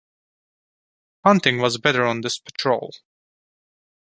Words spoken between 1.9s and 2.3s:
on